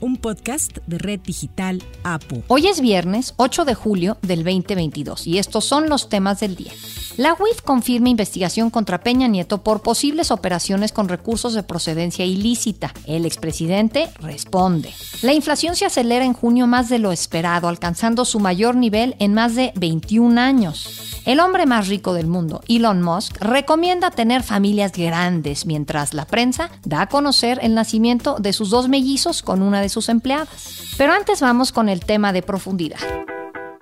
[0.00, 2.42] un podcast de Red Digital APU.
[2.48, 6.72] Hoy es viernes 8 de julio del 2022 y estos son los temas del día.
[7.16, 12.94] La UIF confirma investigación contra Peña Nieto por posibles operaciones con recursos de procedencia ilícita.
[13.04, 14.90] El expresidente responde.
[15.20, 19.34] La inflación se acelera en junio más de lo esperado, alcanzando su mayor nivel en
[19.34, 21.20] más de 21 años.
[21.26, 26.70] El hombre más rico del mundo, Elon Musk, recomienda tener familias grandes, mientras la prensa
[26.86, 30.94] da a conocer el nacimiento de sus dos mellizos con una de sus empleadas.
[30.96, 32.98] Pero antes vamos con el tema de profundidad.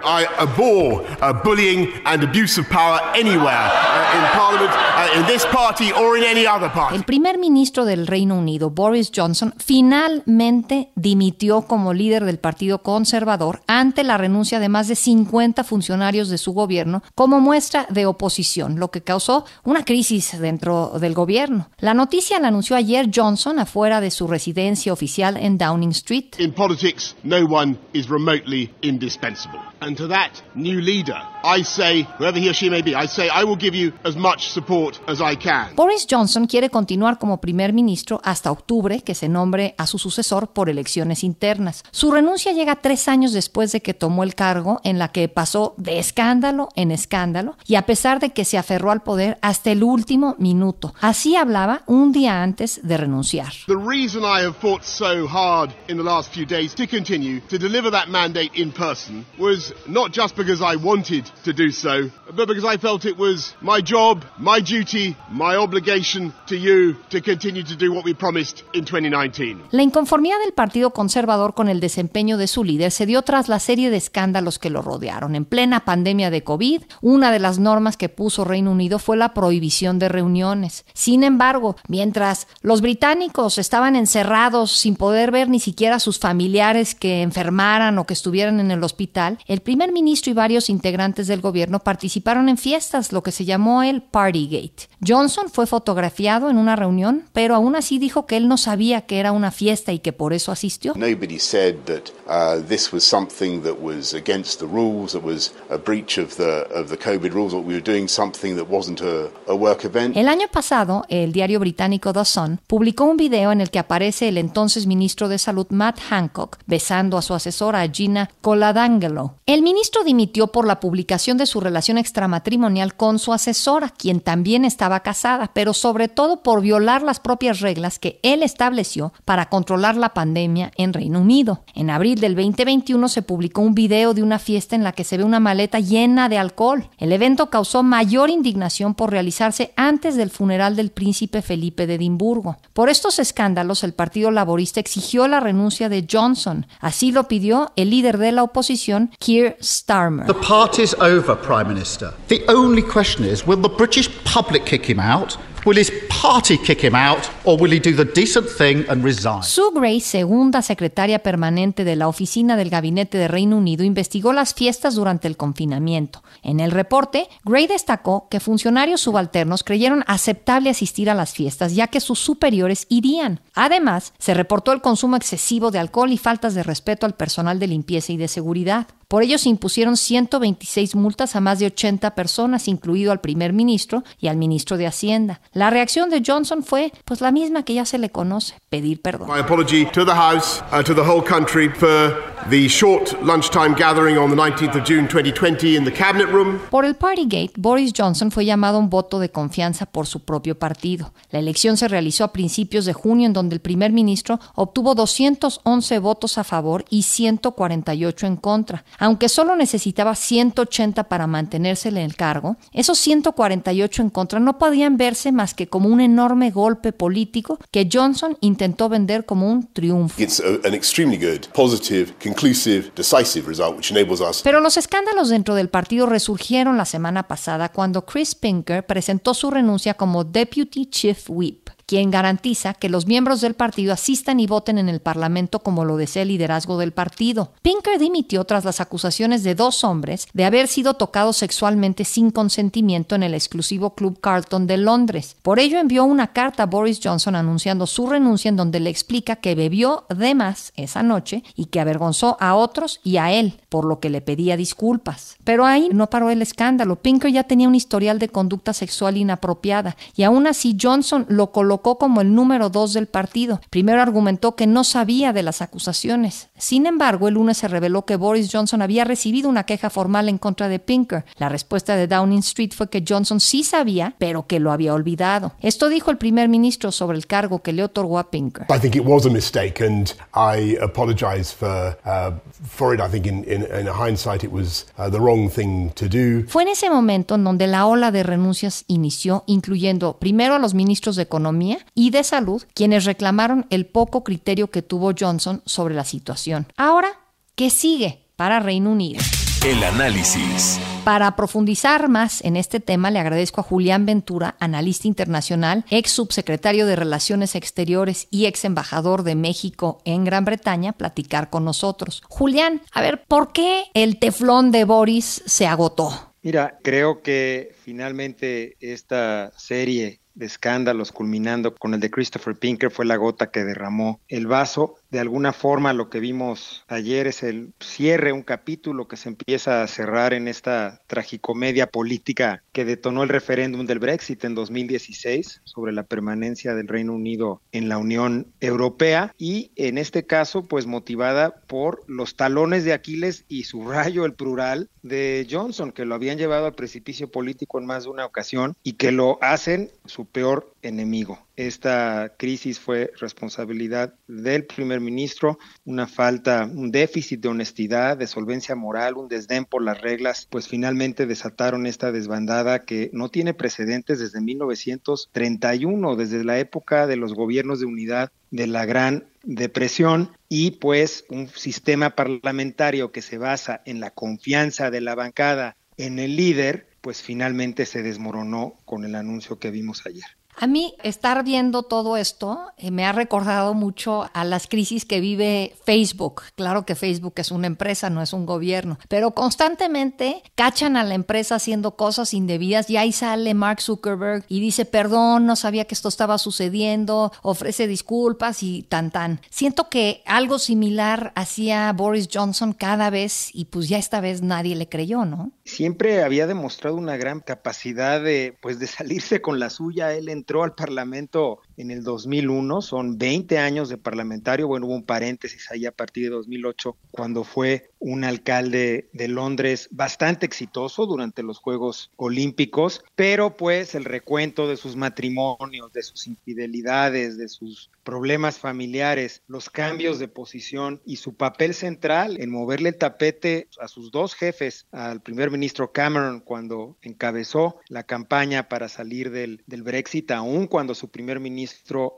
[0.00, 5.44] I abhor uh, bullying and abuse of power anywhere uh, in Parliament, uh, in this
[5.46, 6.94] party or in any other party.
[6.94, 13.60] El primer ministro del Reino Unido, Boris Johnson, finalmente dimitió como líder del Partido Conservador
[13.66, 18.78] ante la renuncia de más de 50 funcionarios de su gobierno como muestra de oposición,
[18.78, 21.70] lo que causó una crisis dentro del gobierno.
[21.78, 26.38] La noticia la anunció ayer Johnson afuera de su residencia oficial en Downing Street.
[26.38, 29.67] In politics, no one is remotely indispensable.
[29.80, 33.28] And to that new leader, I say, whoever he or she may be, I say,
[33.28, 35.76] I will give you as much support as I can.
[35.76, 40.48] Boris Johnson quiere continuar como primer ministro hasta octubre, que se nombre a su sucesor
[40.48, 41.84] por elecciones internas.
[41.92, 45.74] Su renuncia llega tres años después de que tomó el cargo, en la que pasó
[45.76, 49.84] de escándalo en escándalo, y a pesar de que se aferró al poder hasta el
[49.84, 50.92] último minuto.
[51.00, 53.52] Así hablaba un día antes de renunciar.
[53.66, 57.58] The reason I have fought so hard in the last few days to continue to
[57.58, 62.46] deliver that mandate in person was not just because I wanted to do so, but
[62.48, 67.62] because I felt it was my job, my duty, my obligation to you to continue
[67.62, 69.68] to do what we promised in 2019.
[69.70, 73.58] La inconformidad del Partido Conservador con el desempeño de su líder se dio tras la
[73.58, 75.34] serie de escándalos que lo rodearon.
[75.34, 79.34] En plena pandemia de COVID, una de las normas que puso Reino Unido fue la
[79.34, 80.84] prohibición de reuniones.
[80.94, 86.94] Sin embargo, mientras los británicos estaban encerrados sin poder ver ni siquiera a sus familiares
[86.94, 91.40] que enfermaran o que estuvieran en el hospital, el primer ministro y varios integrantes del
[91.40, 94.88] gobierno participaron en fiestas, lo que se llamó el Partygate.
[95.06, 99.18] Johnson fue fotografiado en una reunión, pero aún así dijo que él no sabía que
[99.18, 100.94] era una fiesta y que por eso asistió.
[100.94, 105.76] Nobody said that uh, this was something that was against the rules, that was a
[105.76, 109.30] breach of the of the COVID rules, that we were doing something that wasn't a,
[109.46, 110.16] a work event.
[110.16, 114.28] El año pasado, el diario británico The Sun publicó un video en el que aparece
[114.28, 119.34] el entonces ministro de Salud Matt Hancock besando a su asesora Gina Coladangelo.
[119.48, 124.66] El ministro dimitió por la publicación de su relación extramatrimonial con su asesora, quien también
[124.66, 129.96] estaba casada, pero sobre todo por violar las propias reglas que él estableció para controlar
[129.96, 131.62] la pandemia en Reino Unido.
[131.74, 135.16] En abril del 2021 se publicó un video de una fiesta en la que se
[135.16, 136.90] ve una maleta llena de alcohol.
[136.98, 142.58] El evento causó mayor indignación por realizarse antes del funeral del príncipe Felipe de Edimburgo.
[142.74, 146.66] Por estos escándalos, el Partido Laborista exigió la renuncia de Johnson.
[146.80, 150.26] Así lo pidió el líder de la oposición, Keir Starmer.
[150.26, 152.12] The party's over, Prime Minister.
[152.26, 155.36] The only question is will the British public kick him out?
[155.64, 159.42] Will his party kick him out or will he do the decent thing and resign?
[159.42, 164.52] Sue Gray, segunda secretaria permanente de la oficina del Gabinete de Reino Unido, investigó las
[164.52, 166.22] fiestas durante el confinamiento.
[166.42, 171.86] En el reporte, Gray destacó que funcionarios subalternos creyeron aceptable asistir a las fiestas ya
[171.86, 173.40] que sus superiores irían.
[173.54, 177.68] Además, se reportó el consumo excesivo de alcohol y faltas de respeto al personal de
[177.68, 178.88] limpieza y de seguridad.
[179.08, 184.04] Por ello se impusieron 126 multas a más de 80 personas, incluido al primer ministro
[184.20, 185.40] y al ministro de Hacienda.
[185.54, 189.28] La reacción de Johnson fue pues la misma que ya se le conoce, pedir perdón.
[189.28, 192.14] My apology to the House and to the whole country for
[192.50, 196.58] the short lunchtime gathering on the 19th of June 2020 in the Cabinet Room.
[196.70, 200.58] Por el Partygate, Boris Johnson fue llamado a un voto de confianza por su propio
[200.58, 201.12] partido.
[201.30, 205.98] La elección se realizó a principios de junio en donde el primer ministro obtuvo 211
[205.98, 208.84] votos a favor y 148 en contra.
[208.98, 214.96] Aunque solo necesitaba 180 para mantenerse en el cargo, esos 148 en contra no podían
[214.96, 217.27] verse más que como un enorme golpe político
[217.70, 220.20] que Johnson intentó vender como un triunfo.
[220.20, 224.42] It's a, an extremely good, positive, conclusive, decisive result, which enables us.
[224.42, 229.50] Pero los escándalos dentro del partido resurgieron la semana pasada cuando Chris Pinker presentó su
[229.50, 231.70] renuncia como Deputy Chief Whip.
[231.88, 235.96] Quien garantiza que los miembros del partido asistan y voten en el Parlamento como lo
[235.96, 237.52] desea el liderazgo del partido.
[237.62, 243.14] Pinker dimitió tras las acusaciones de dos hombres de haber sido tocados sexualmente sin consentimiento
[243.14, 245.36] en el exclusivo Club Carlton de Londres.
[245.40, 249.36] Por ello envió una carta a Boris Johnson anunciando su renuncia en donde le explica
[249.36, 253.86] que bebió de más esa noche y que avergonzó a otros y a él, por
[253.86, 255.36] lo que le pedía disculpas.
[255.42, 256.96] Pero ahí no paró el escándalo.
[256.96, 261.77] Pinker ya tenía un historial de conducta sexual inapropiada y aún así Johnson lo colocó
[261.82, 263.60] como el número dos del partido.
[263.70, 266.48] Primero argumentó que no sabía de las acusaciones.
[266.56, 270.38] Sin embargo, el lunes se reveló que Boris Johnson había recibido una queja formal en
[270.38, 271.24] contra de Pinker.
[271.36, 275.52] La respuesta de Downing Street fue que Johnson sí sabía, pero que lo había olvidado.
[275.60, 278.66] Esto dijo el primer ministro sobre el cargo que le otorgó a Pinker.
[278.70, 282.32] I think it was a mistake and I apologize for, uh,
[282.66, 283.00] for it.
[283.00, 286.46] I think in, in, in hindsight it was uh, the wrong thing to do.
[286.48, 290.74] Fue en ese momento en donde la ola de renuncias inició, incluyendo primero a los
[290.74, 295.94] ministros de Economía y de Salud, quienes reclamaron el poco criterio que tuvo Johnson sobre
[295.94, 296.66] la situación.
[296.76, 297.08] Ahora,
[297.54, 299.20] ¿qué sigue para Reino Unido?
[299.66, 300.80] El análisis.
[301.04, 306.86] Para profundizar más en este tema, le agradezco a Julián Ventura, analista internacional, ex subsecretario
[306.86, 312.22] de Relaciones Exteriores y ex embajador de México en Gran Bretaña, platicar con nosotros.
[312.28, 316.34] Julián, a ver, ¿por qué el teflón de Boris se agotó?
[316.42, 323.04] Mira, creo que finalmente esta serie de escándalos culminando con el de Christopher Pinker fue
[323.04, 324.94] la gota que derramó el vaso.
[325.10, 329.82] De alguna forma lo que vimos ayer es el cierre, un capítulo que se empieza
[329.82, 335.92] a cerrar en esta tragicomedia política que detonó el referéndum del Brexit en 2016 sobre
[335.92, 341.62] la permanencia del Reino Unido en la Unión Europea y en este caso pues motivada
[341.66, 346.66] por los talones de Aquiles y subrayo el plural de Johnson que lo habían llevado
[346.66, 351.38] al precipicio político en más de una ocasión y que lo hacen su peor enemigo.
[351.56, 358.76] Esta crisis fue responsabilidad del primer ministro, una falta, un déficit de honestidad, de solvencia
[358.76, 364.20] moral, un desdén por las reglas, pues finalmente desataron esta desbandada que no tiene precedentes
[364.20, 370.72] desde 1931, desde la época de los gobiernos de unidad de la Gran Depresión y
[370.72, 376.36] pues un sistema parlamentario que se basa en la confianza de la bancada en el
[376.36, 380.26] líder, pues finalmente se desmoronó con el anuncio que vimos ayer.
[380.60, 385.20] A mí estar viendo todo esto eh, me ha recordado mucho a las crisis que
[385.20, 386.42] vive Facebook.
[386.56, 391.14] Claro que Facebook es una empresa, no es un gobierno, pero constantemente cachan a la
[391.14, 395.94] empresa haciendo cosas indebidas y ahí sale Mark Zuckerberg y dice, perdón, no sabía que
[395.94, 399.40] esto estaba sucediendo, ofrece disculpas y tan tan.
[399.50, 404.74] Siento que algo similar hacía Boris Johnson cada vez y pues ya esta vez nadie
[404.74, 405.52] le creyó, ¿no?
[405.64, 410.47] Siempre había demostrado una gran capacidad de pues de salirse con la suya él en
[410.48, 415.70] entró al Parlamento en el 2001, son 20 años de parlamentario, bueno, hubo un paréntesis
[415.70, 421.58] ahí a partir de 2008, cuando fue un alcalde de Londres bastante exitoso durante los
[421.58, 428.58] Juegos Olímpicos, pero pues el recuento de sus matrimonios, de sus infidelidades, de sus problemas
[428.58, 434.10] familiares, los cambios de posición y su papel central en moverle el tapete a sus
[434.10, 440.30] dos jefes, al primer ministro Cameron cuando encabezó la campaña para salir del, del Brexit,
[440.30, 441.67] aún cuando su primer ministro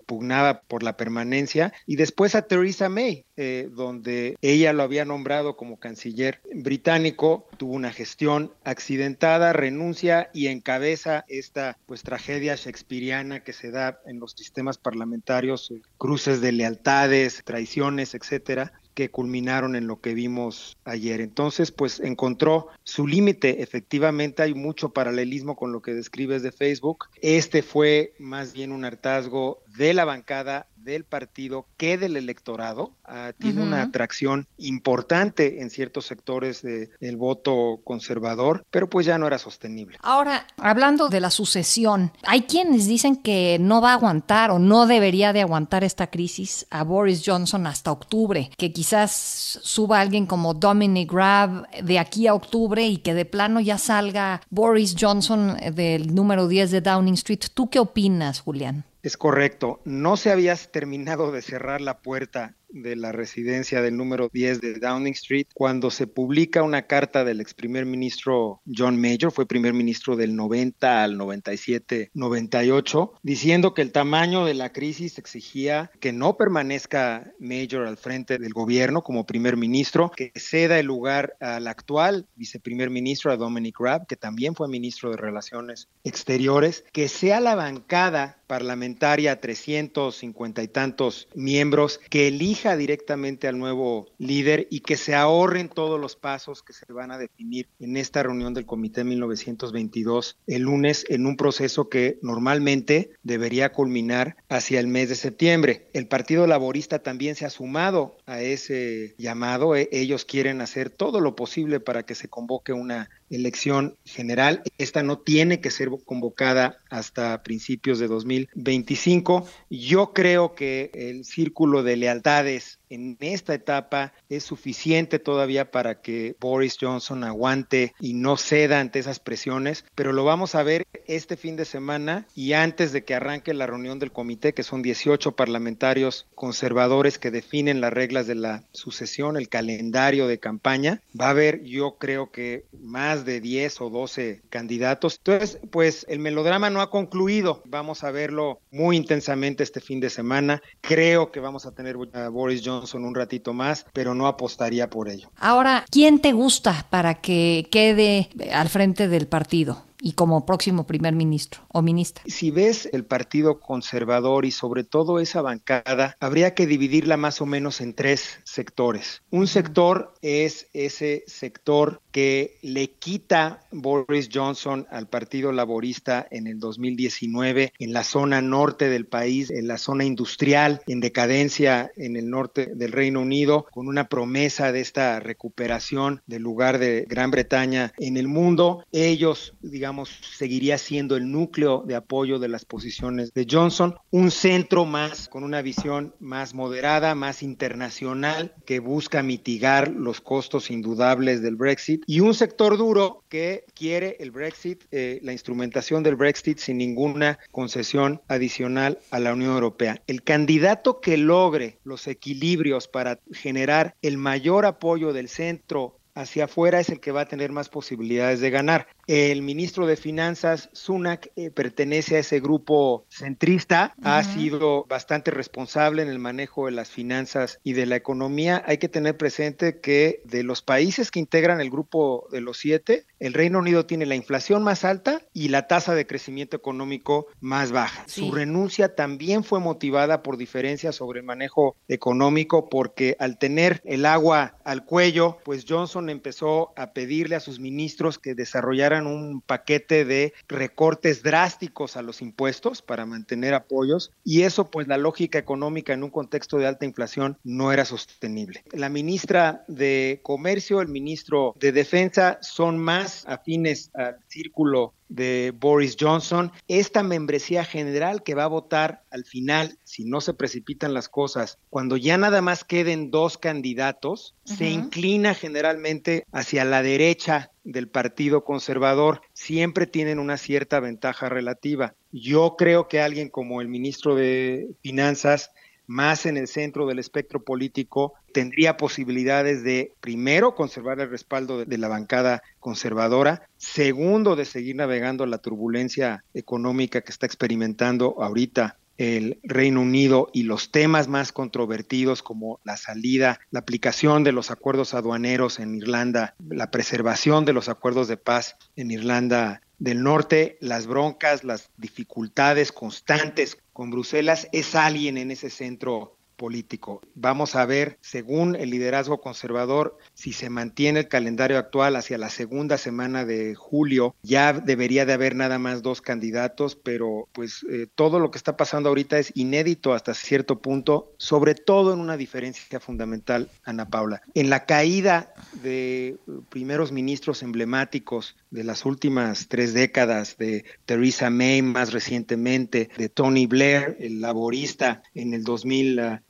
[0.06, 5.56] pugnaba por la permanencia, y después a Theresa May, eh, donde ella lo había nombrado
[5.56, 13.52] como canciller británico, tuvo una gestión accidentada, renuncia y encabeza esta pues tragedia shakespeariana que
[13.52, 20.02] se da en los sistemas parlamentarios cruces de lealtades, traiciones, etcétera, que culminaron en lo
[20.02, 21.23] que vimos ayer.
[21.23, 23.62] Entonces, pues encontró su límite.
[23.62, 27.07] Efectivamente, hay mucho paralelismo con lo que describes de Facebook.
[27.23, 32.93] Este fue más bien un hartazgo de la bancada del partido que del electorado.
[33.05, 39.27] Ah, tiene una atracción importante en ciertos sectores del voto conservador, pero pues ya no
[39.27, 39.99] era sostenible.
[40.03, 44.87] Ahora, hablando de la sucesión, hay quienes dicen que no va a aguantar o no
[44.87, 50.55] debería de aguantar esta crisis a Boris Johnson hasta octubre, que quizás suba alguien como
[50.55, 56.15] Dominic Raab de aquí a octubre y que de plano ya salga Boris Johnson del
[56.15, 57.41] número 10 de Downing Street.
[57.53, 58.85] ¿Tú qué opinas, Julián?
[59.02, 59.80] Es correcto.
[59.85, 64.75] No se había terminado de cerrar la puerta de la residencia del número 10 de
[64.75, 69.75] Downing Street cuando se publica una carta del ex primer ministro John Major, fue primer
[69.75, 76.12] ministro del 90 al 97, 98, diciendo que el tamaño de la crisis exigía que
[76.12, 81.67] no permanezca Major al frente del gobierno como primer ministro, que ceda el lugar al
[81.67, 87.41] actual viceprimer ministro, a Dominic Raab, que también fue ministro de Relaciones Exteriores, que sea
[87.41, 94.99] la bancada parlamentaria, 350 y tantos miembros, que elija directamente al nuevo líder y que
[94.99, 99.02] se ahorren todos los pasos que se van a definir en esta reunión del Comité
[99.02, 105.88] 1922 el lunes en un proceso que normalmente debería culminar hacia el mes de septiembre.
[105.95, 109.75] El Partido Laborista también se ha sumado a ese llamado.
[109.75, 114.63] E, ellos quieren hacer todo lo posible para que se convoque una elección general.
[114.79, 119.47] Esta no tiene que ser convocada hasta principios de 2025.
[119.71, 126.37] Yo creo que el círculo de lealtades en esta etapa es suficiente todavía para que
[126.40, 131.37] Boris Johnson aguante y no ceda ante esas presiones, pero lo vamos a ver este
[131.37, 135.32] fin de semana y antes de que arranque la reunión del comité, que son 18
[135.32, 141.30] parlamentarios conservadores que definen las reglas de la sucesión, el calendario de campaña, va a
[141.30, 145.18] haber yo creo que más de 10 o 12 candidatos.
[145.18, 147.62] Entonces, pues el melodrama no ha concluido.
[147.66, 150.61] Vamos a verlo muy intensamente este fin de semana.
[150.80, 155.09] Creo que vamos a tener a Boris Johnson un ratito más, pero no apostaría por
[155.09, 155.31] ello.
[155.37, 159.85] Ahora, ¿quién te gusta para que quede al frente del partido?
[160.00, 162.25] Y como próximo primer ministro o ministra.
[162.26, 167.47] Si ves el Partido Conservador y sobre todo esa bancada, habría que dividirla más o
[167.47, 169.23] menos en tres sectores.
[169.30, 176.59] Un sector es ese sector que le quita Boris Johnson al Partido Laborista en el
[176.59, 182.30] 2019 en la zona norte del país, en la zona industrial en decadencia en el
[182.30, 187.92] norte del Reino Unido, con una promesa de esta recuperación del lugar de Gran Bretaña
[187.99, 188.85] en el mundo.
[188.92, 194.85] Ellos, digamos, seguiría siendo el núcleo de apoyo de las posiciones de Johnson, un centro
[194.85, 201.56] más con una visión más moderada, más internacional, que busca mitigar los costos indudables del
[201.56, 206.78] Brexit y un sector duro que quiere el Brexit, eh, la instrumentación del Brexit sin
[206.78, 210.02] ninguna concesión adicional a la Unión Europea.
[210.06, 216.80] El candidato que logre los equilibrios para generar el mayor apoyo del centro hacia afuera
[216.80, 218.88] es el que va a tener más posibilidades de ganar.
[219.07, 226.02] El ministro de Finanzas, Sunak, eh, pertenece a ese grupo centrista, ha sido bastante responsable
[226.02, 228.62] en el manejo de las finanzas y de la economía.
[228.66, 233.04] Hay que tener presente que de los países que integran el grupo de los siete,
[233.19, 237.73] el Reino Unido tiene la inflación más alta y la tasa de crecimiento económico más
[237.73, 238.04] baja.
[238.07, 244.07] Su renuncia también fue motivada por diferencias sobre el manejo económico, porque al tener el
[244.07, 250.04] agua al cuello, pues Johnson empezó a pedirle a sus ministros que desarrollaran un paquete
[250.04, 255.92] de recortes drásticos a los impuestos para mantener apoyos y eso pues la lógica económica
[255.92, 258.64] en un contexto de alta inflación no era sostenible.
[258.73, 265.97] La ministra de Comercio, el ministro de Defensa son más afines al círculo de Boris
[266.00, 271.09] Johnson, esta membresía general que va a votar al final, si no se precipitan las
[271.09, 277.88] cosas, cuando ya nada más queden dos candidatos, se inclina generalmente hacia la derecha del
[277.88, 279.21] Partido Conservador.
[279.33, 281.95] Siempre tienen una cierta ventaja relativa.
[282.12, 285.50] Yo creo que alguien como el ministro de Finanzas
[285.90, 291.78] más en el centro del espectro político, tendría posibilidades de, primero, conservar el respaldo de,
[291.78, 299.40] la bancada conservadora, segundo, de seguir navegando la turbulencia económica que está experimentando ahorita el
[299.42, 304.94] Reino Unido y los temas más controvertidos como la salida, la aplicación de los acuerdos
[304.94, 310.87] aduaneros en Irlanda, la preservación de los acuerdos de paz en Irlanda del Norte, las
[310.87, 317.01] broncas, las dificultades constantes con Bruselas, es alguien en ese centro político.
[317.15, 322.29] Vamos a ver, según el liderazgo conservador, si se mantiene el calendario actual hacia la
[322.29, 327.87] segunda semana de julio, ya debería de haber nada más dos candidatos, pero pues eh,
[327.95, 332.19] todo lo que está pasando ahorita es inédito hasta cierto punto, sobre todo en una
[332.19, 334.21] diferencia fundamental, Ana Paula.
[334.35, 335.33] En la caída
[335.63, 336.19] de
[336.51, 343.47] primeros ministros emblemáticos de las últimas tres décadas, de Theresa May más recientemente, de Tony
[343.47, 346.21] Blair, el laborista en el 2000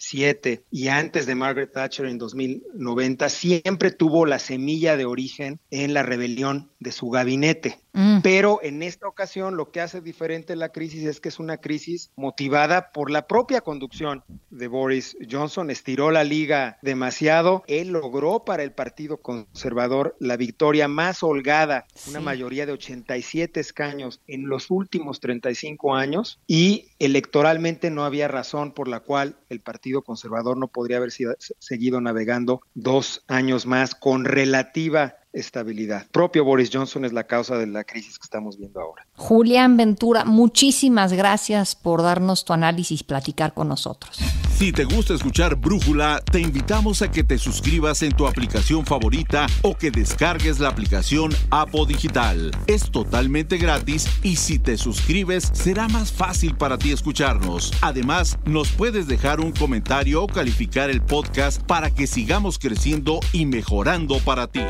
[0.70, 6.02] y antes de Margaret Thatcher en 2090, siempre tuvo la semilla de origen en la
[6.02, 7.78] rebelión de su gabinete.
[7.92, 8.20] Mm.
[8.22, 12.10] Pero en esta ocasión lo que hace diferente la crisis es que es una crisis
[12.16, 15.70] motivada por la propia conducción de Boris Johnson.
[15.70, 17.64] Estiró la liga demasiado.
[17.66, 24.20] Él logró para el Partido Conservador la victoria más holgada, una mayoría de 87 escaños
[24.26, 30.02] en los últimos 35 años y electoralmente no había razón por la cual el Partido
[30.02, 36.06] Conservador no podría haber sido, seguido navegando dos años más con relativa estabilidad.
[36.10, 39.06] Propio Boris Johnson es la causa de la crisis que estamos viendo ahora.
[39.16, 44.18] Julián Ventura, muchísimas gracias por darnos tu análisis y platicar con nosotros.
[44.60, 49.46] Si te gusta escuchar Brújula, te invitamos a que te suscribas en tu aplicación favorita
[49.62, 52.50] o que descargues la aplicación Apo Digital.
[52.66, 57.72] Es totalmente gratis y si te suscribes será más fácil para ti escucharnos.
[57.80, 63.46] Además, nos puedes dejar un comentario o calificar el podcast para que sigamos creciendo y
[63.46, 64.60] mejorando para ti.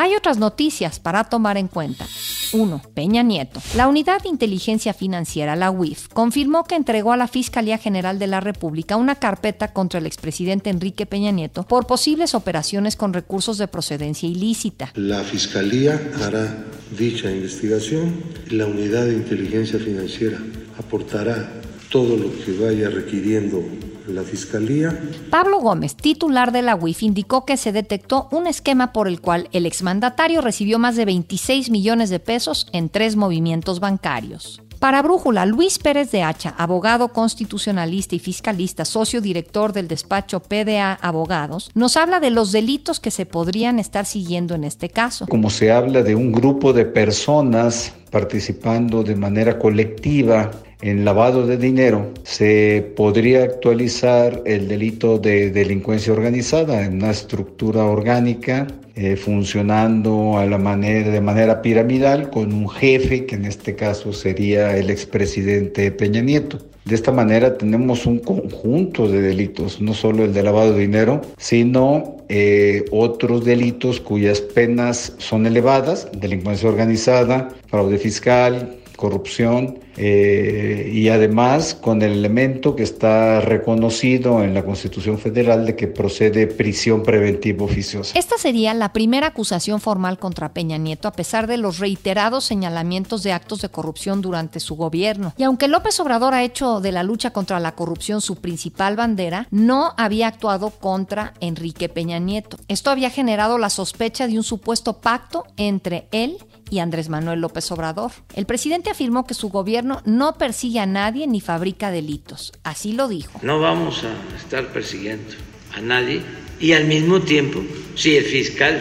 [0.00, 2.06] Hay otras noticias para tomar en cuenta.
[2.52, 2.82] 1.
[2.94, 3.60] Peña Nieto.
[3.74, 8.28] La Unidad de Inteligencia Financiera, la UIF, confirmó que entregó a la Fiscalía General de
[8.28, 13.58] la República una carpeta contra el expresidente Enrique Peña Nieto por posibles operaciones con recursos
[13.58, 14.92] de procedencia ilícita.
[14.94, 16.64] La Fiscalía hará
[16.96, 18.22] dicha investigación.
[18.50, 20.38] La Unidad de Inteligencia Financiera
[20.78, 21.50] aportará
[21.90, 23.64] todo lo que vaya requiriendo
[24.12, 24.98] la Fiscalía.
[25.30, 29.48] Pablo Gómez, titular de la UIF, indicó que se detectó un esquema por el cual
[29.52, 34.62] el exmandatario recibió más de 26 millones de pesos en tres movimientos bancarios.
[34.78, 40.94] Para Brújula, Luis Pérez de Hacha, abogado constitucionalista y fiscalista, socio director del despacho PDA
[40.94, 45.26] Abogados, nos habla de los delitos que se podrían estar siguiendo en este caso.
[45.26, 50.50] Como se habla de un grupo de personas participando de manera colectiva
[50.80, 57.84] en lavado de dinero, se podría actualizar el delito de delincuencia organizada en una estructura
[57.84, 63.74] orgánica eh, funcionando a la manera, de manera piramidal con un jefe, que en este
[63.76, 66.58] caso sería el expresidente Peña Nieto.
[66.88, 71.20] De esta manera tenemos un conjunto de delitos, no solo el de lavado de dinero,
[71.36, 81.08] sino eh, otros delitos cuyas penas son elevadas, delincuencia organizada, fraude fiscal, corrupción eh, y
[81.08, 87.02] además con el elemento que está reconocido en la Constitución Federal de que procede prisión
[87.02, 88.16] preventiva oficiosa.
[88.16, 93.24] Esta sería la primera acusación formal contra Peña Nieto a pesar de los reiterados señalamientos
[93.24, 95.34] de actos de corrupción durante su gobierno.
[95.36, 99.48] Y aunque López Obrador ha hecho de la lucha contra la corrupción su principal bandera,
[99.50, 102.56] no había actuado contra Enrique Peña Nieto.
[102.68, 106.38] Esto había generado la sospecha de un supuesto pacto entre él
[106.70, 108.12] y Andrés Manuel López Obrador.
[108.34, 112.52] El presidente afirmó que su gobierno no persigue a nadie ni fabrica delitos.
[112.62, 113.38] Así lo dijo.
[113.42, 115.34] No vamos a estar persiguiendo
[115.74, 116.22] a nadie
[116.60, 117.62] y al mismo tiempo,
[117.94, 118.80] si el fiscal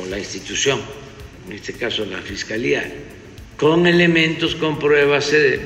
[0.00, 0.80] o la institución,
[1.46, 2.84] en este caso la fiscalía,
[3.56, 5.60] con elementos, con pruebas, se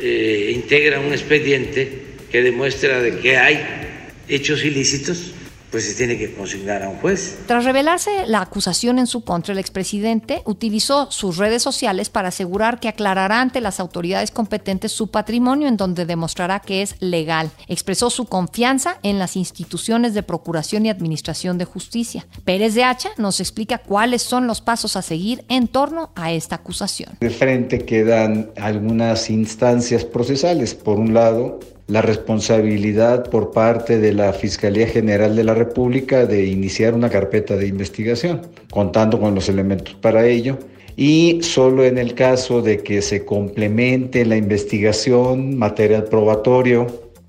[0.00, 3.60] eh, integra un expediente que demuestra de que hay
[4.28, 5.32] hechos ilícitos,
[5.74, 7.36] pues se tiene que consignar a un juez.
[7.48, 12.78] Tras revelarse la acusación en su contra, el expresidente utilizó sus redes sociales para asegurar
[12.78, 17.50] que aclarará ante las autoridades competentes su patrimonio en donde demostrará que es legal.
[17.66, 22.24] Expresó su confianza en las instituciones de procuración y administración de justicia.
[22.44, 26.54] Pérez de Hacha nos explica cuáles son los pasos a seguir en torno a esta
[26.54, 27.16] acusación.
[27.18, 30.72] De frente quedan algunas instancias procesales.
[30.72, 36.46] Por un lado, la responsabilidad por parte de la Fiscalía General de la República de
[36.46, 40.58] iniciar una carpeta de investigación, contando con los elementos para ello.
[40.96, 46.86] Y solo en el caso de que se complemente la investigación, material probatorio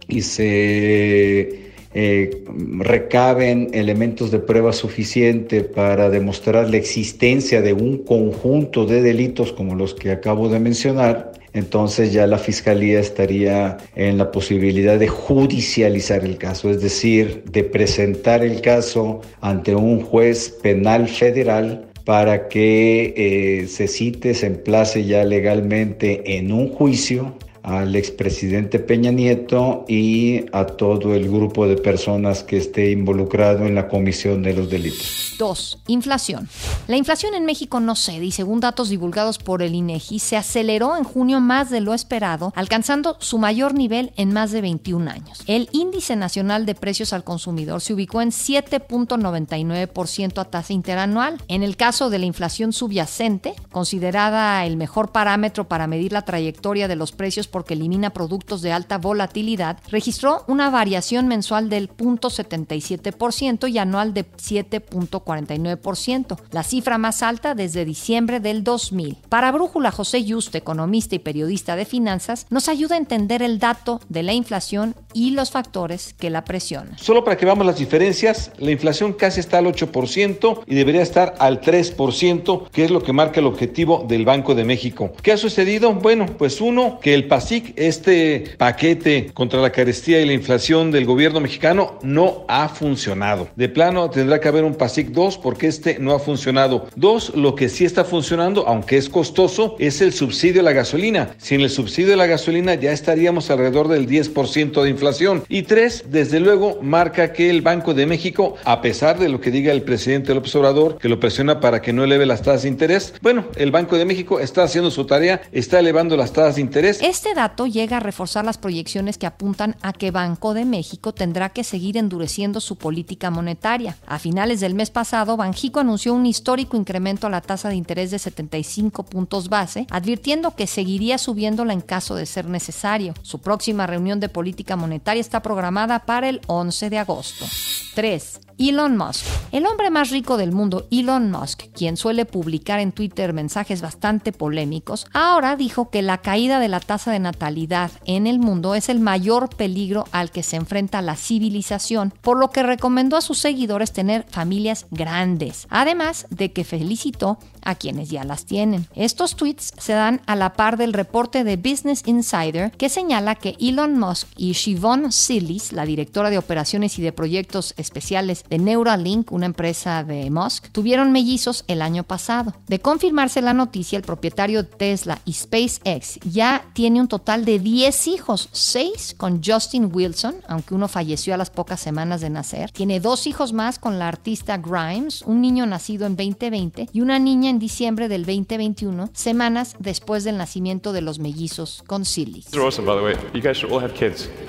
[0.08, 1.65] y se
[1.98, 2.44] eh,
[2.78, 9.76] recaben elementos de prueba suficiente para demostrar la existencia de un conjunto de delitos como
[9.76, 16.26] los que acabo de mencionar, entonces ya la fiscalía estaría en la posibilidad de judicializar
[16.26, 23.14] el caso, es decir, de presentar el caso ante un juez penal federal para que
[23.16, 30.46] eh, se cite, se emplace ya legalmente en un juicio al expresidente Peña Nieto y
[30.52, 35.34] a todo el grupo de personas que esté involucrado en la comisión de los delitos.
[35.40, 35.80] 2.
[35.88, 36.48] Inflación.
[36.88, 40.96] La inflación en México no cede y según datos divulgados por el INEGI se aceleró
[40.96, 45.42] en junio más de lo esperado, alcanzando su mayor nivel en más de 21 años.
[45.48, 51.42] El índice nacional de precios al consumidor se ubicó en 7.99% a tasa interanual.
[51.48, 56.88] En el caso de la inflación subyacente, considerada el mejor parámetro para medir la trayectoria
[56.88, 63.72] de los precios porque elimina productos de alta volatilidad, registró una variación mensual del 0.77%
[63.72, 69.20] y anual de 7.49%, la cifra más alta desde diciembre del 2000.
[69.30, 74.02] Para Brújula, José Yuste, economista y periodista de finanzas, nos ayuda a entender el dato
[74.10, 76.98] de la inflación y los factores que la presionan.
[76.98, 81.36] Solo para que veamos las diferencias, la inflación casi está al 8% y debería estar
[81.40, 85.14] al 3%, que es lo que marca el objetivo del Banco de México.
[85.24, 85.94] ¿Qué ha sucedido?
[85.94, 91.40] Bueno, pues uno, que el Este paquete contra la carestía y la inflación del gobierno
[91.40, 93.50] mexicano, no ha funcionado.
[93.56, 96.88] De plano, tendrá que haber un PASIC 2 porque este no ha funcionado.
[96.96, 101.36] Dos, lo que sí está funcionando, aunque es costoso, es el subsidio a la gasolina.
[101.38, 105.44] Sin el subsidio a la gasolina ya estaríamos alrededor del 10% de inflación.
[105.48, 109.52] Y tres, desde luego, marca que el Banco de México, a pesar de lo que
[109.52, 112.70] diga el presidente López Obrador, que lo presiona para que no eleve las tasas de
[112.70, 116.62] interés, bueno, el Banco de México está haciendo su tarea, está elevando las tasas de
[116.62, 117.00] interés.
[117.04, 121.50] Este dato llega a reforzar las proyecciones que apuntan a que Banco de México tendrá
[121.50, 123.98] que seguir endureciendo su política monetaria.
[124.08, 128.10] A finales del mes pasado, Banjico anunció un histórico incremento a la tasa de interés
[128.10, 133.14] de 75 puntos base, advirtiendo que seguiría subiéndola en caso de ser necesario.
[133.22, 137.46] Su próxima reunión de política monetaria está programada para el 11 de agosto.
[137.94, 138.45] 3.
[138.58, 139.26] Elon Musk.
[139.52, 144.32] El hombre más rico del mundo, Elon Musk, quien suele publicar en Twitter mensajes bastante
[144.32, 148.88] polémicos, ahora dijo que la caída de la tasa de natalidad en el mundo es
[148.88, 153.40] el mayor peligro al que se enfrenta la civilización, por lo que recomendó a sus
[153.40, 158.88] seguidores tener familias grandes, además de que felicitó a quienes ya las tienen.
[158.96, 163.58] Estos tweets se dan a la par del reporte de Business Insider que señala que
[163.60, 169.32] Elon Musk y Shivon Silis, la directora de operaciones y de proyectos especiales de Neuralink,
[169.32, 172.54] una empresa de Musk, tuvieron mellizos el año pasado.
[172.68, 177.60] De confirmarse la noticia, el propietario de Tesla y SpaceX ya tiene un total de
[177.60, 182.72] 10 hijos, 6 con Justin Wilson, aunque uno falleció a las pocas semanas de nacer.
[182.72, 187.20] Tiene dos hijos más con la artista Grimes, un niño nacido en 2020 y una
[187.20, 192.44] niña en diciembre del 2021, semanas después del nacimiento de los mellizos con Silly.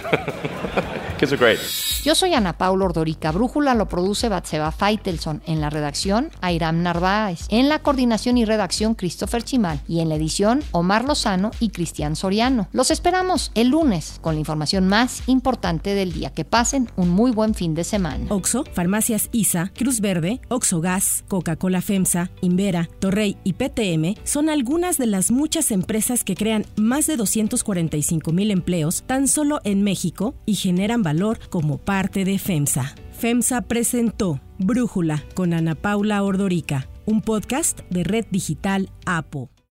[2.05, 3.33] Yo soy Ana Paula Ordorica.
[3.33, 5.43] Brújula lo produce Batseba Feitelson.
[5.47, 7.47] En la redacción, Airam Narváez.
[7.49, 9.81] En la coordinación y redacción, Christopher Chimal.
[9.89, 12.69] Y en la edición, Omar Lozano y Cristian Soriano.
[12.73, 16.31] Los esperamos el lunes con la información más importante del día.
[16.31, 18.27] Que pasen un muy buen fin de semana.
[18.29, 24.99] Oxo, Farmacias ISA, Cruz Verde, Oxo Gas, Coca-Cola FEMSA, Invera, Torrey y PTM son algunas
[24.99, 30.35] de las muchas empresas que crean más de 245 mil empleos tan solo en México
[30.45, 32.97] y generan valor como parte de FEMSA.
[33.13, 39.56] FEMSA presentó Brújula con Ana Paula Ordorica, un podcast de Red Digital APO.